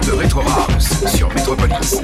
de 0.00 0.12
Retro 0.12 0.40
House 0.40 1.04
sur 1.14 1.28
Metropolis. 1.34 2.00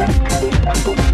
Música 0.00 1.09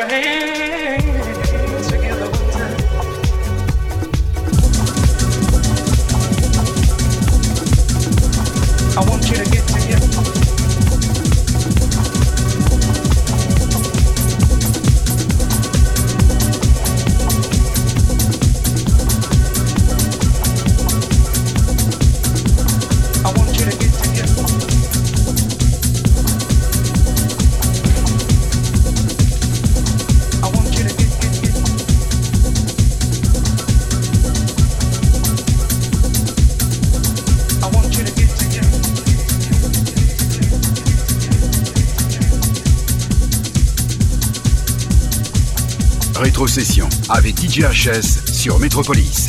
your 0.00 0.08
hand. 0.08 0.89
Rétrocession 46.50 46.88
avec 47.10 47.36
DJHS 47.36 48.32
sur 48.32 48.58
Métropolis. 48.58 49.28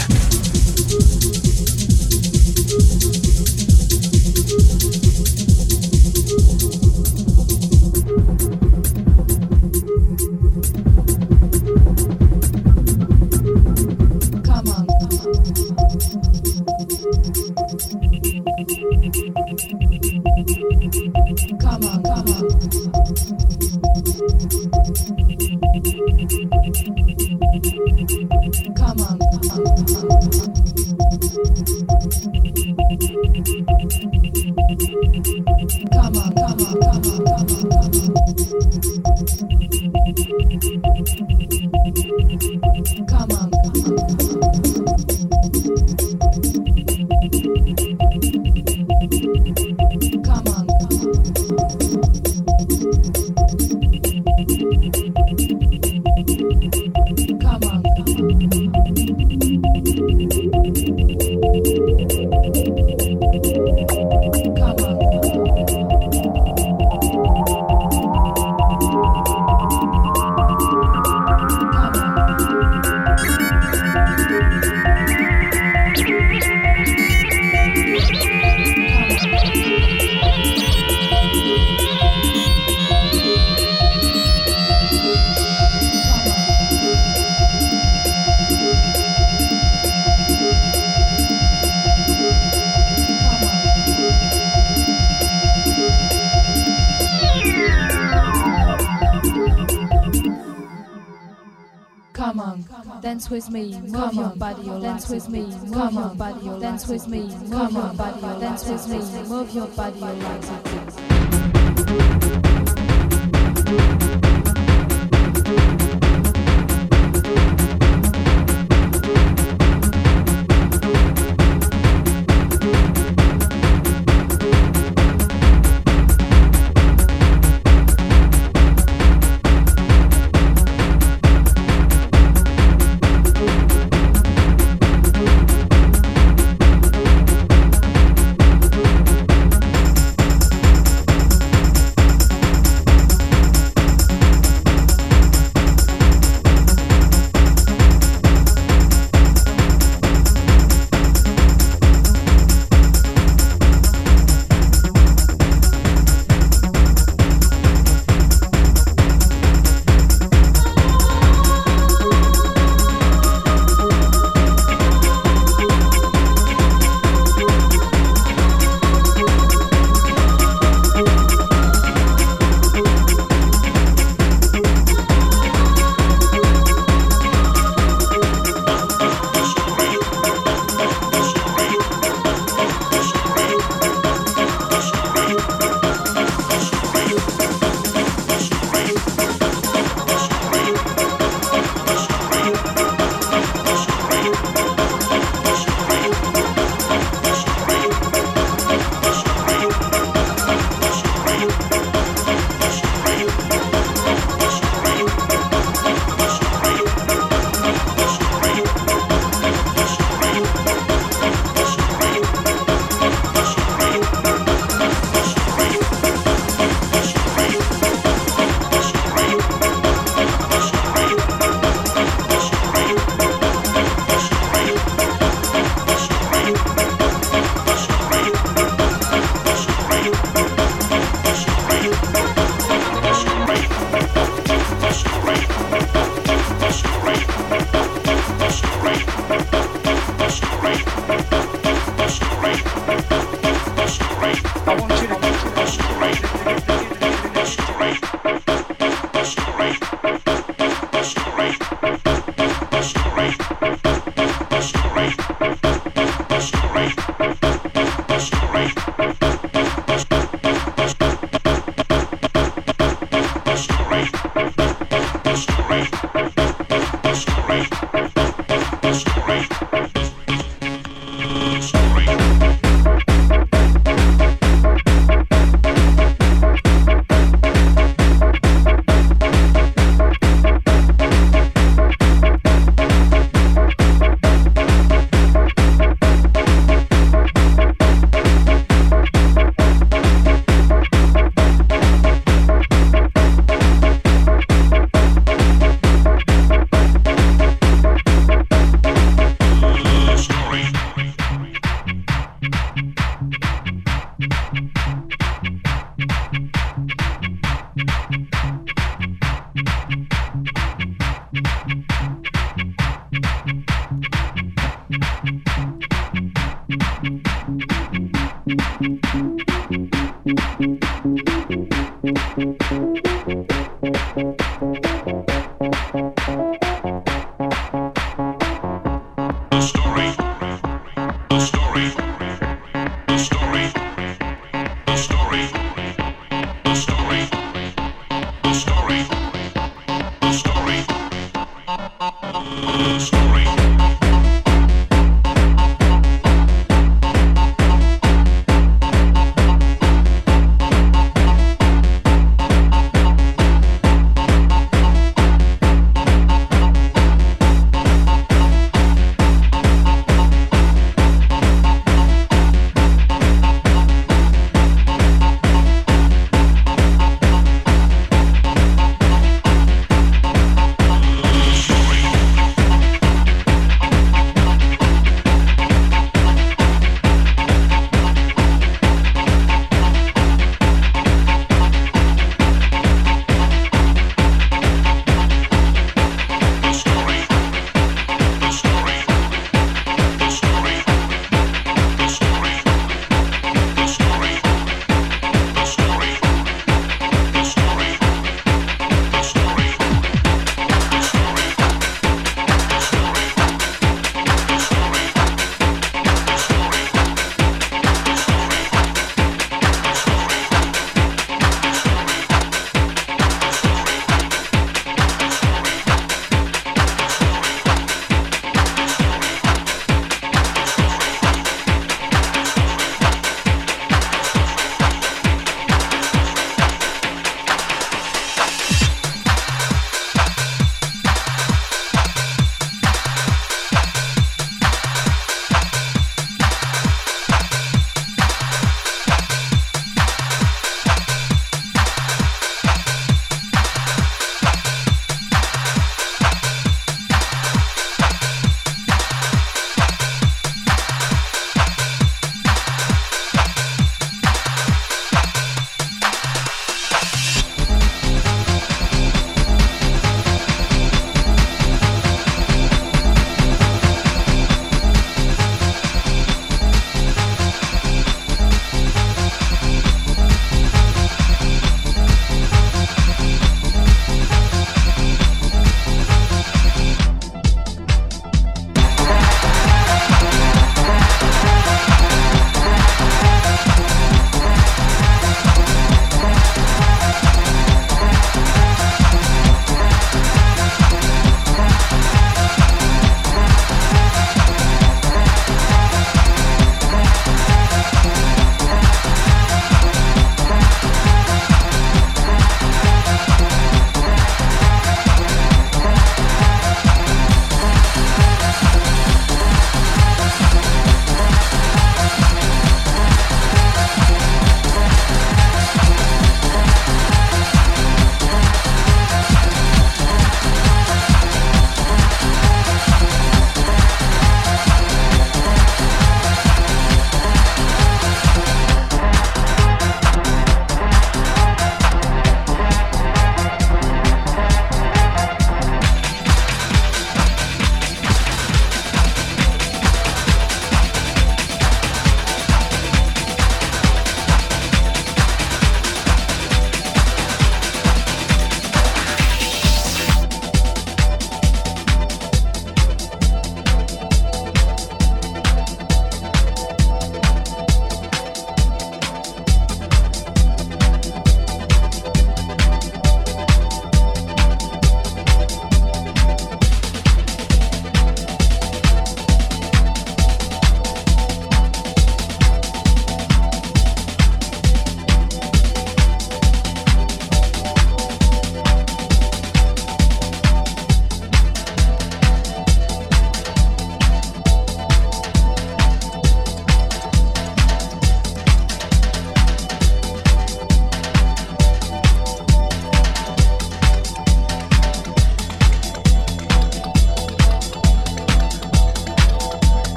Dance 106.81 106.89
with 106.89 107.07
me, 107.07 107.21
move 107.47 107.71
your 107.73 107.93
body, 107.93 108.21
dance 108.39 108.67
with 108.67 108.87
me, 108.87 109.29
move 109.29 109.53
your 109.53 109.67
body, 109.67 109.99
like 109.99 110.43
it. 110.43 110.90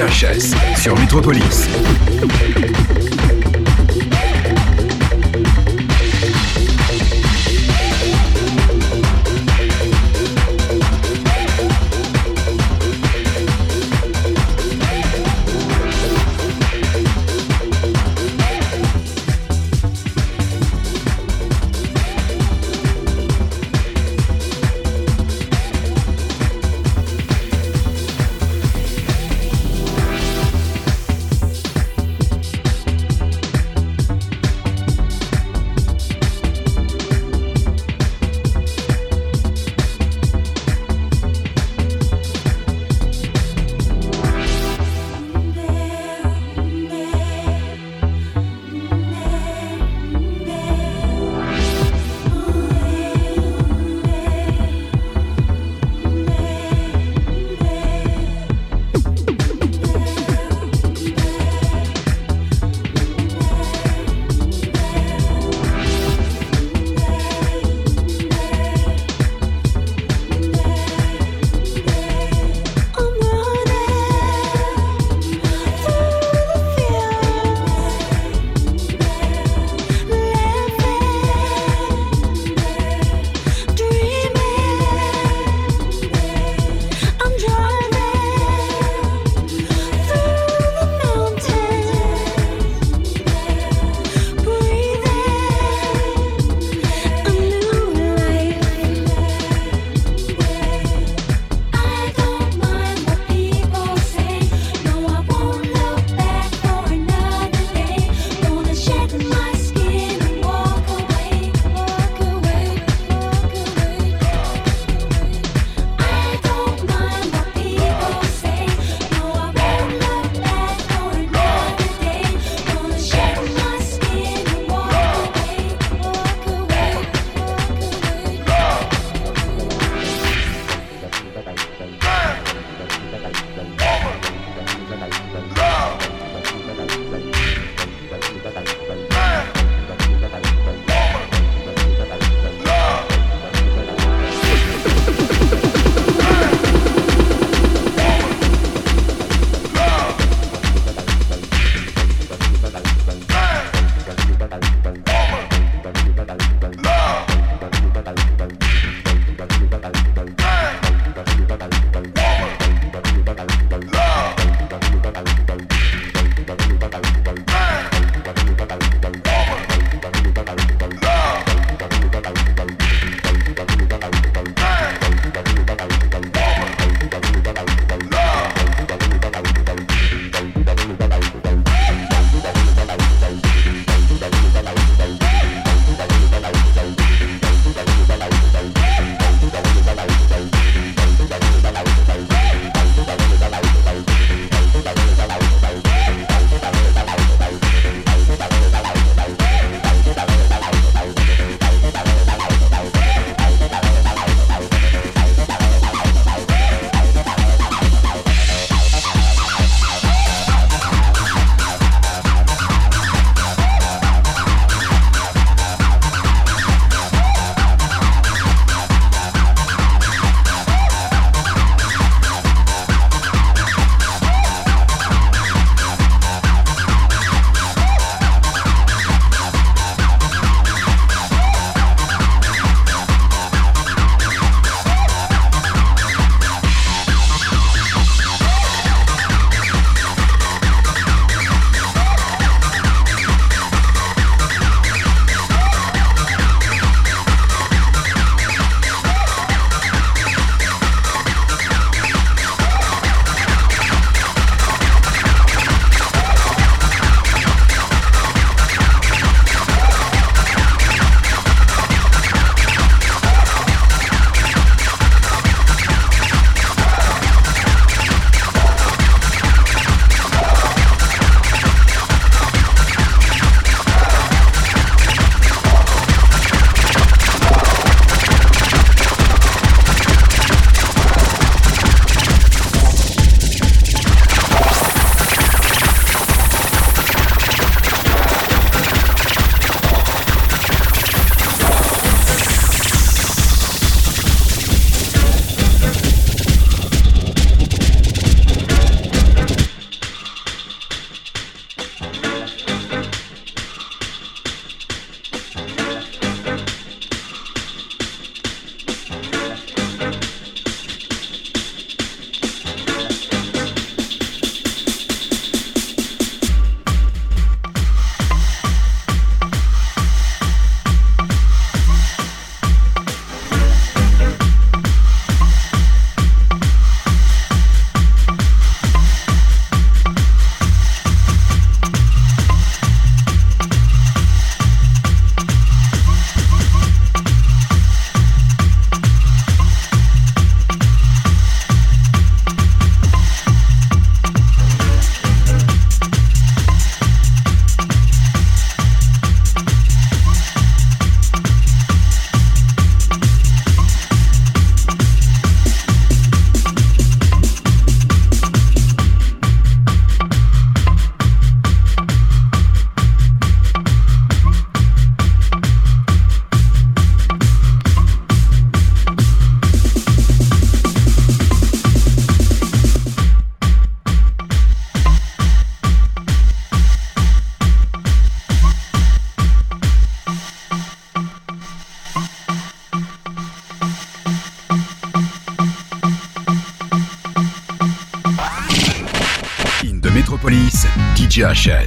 avec 0.00 0.12
DJ 0.12 0.24
HS 0.24 0.54
sur 0.80 0.98
Metropolis. 0.98 0.98
Métropolis, 0.98 1.61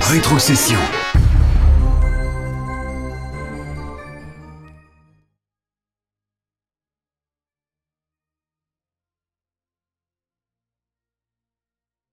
Rétrocession. 0.08 0.85